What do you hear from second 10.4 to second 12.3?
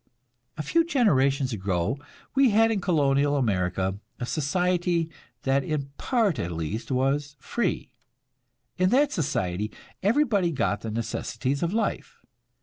got the necessities of life.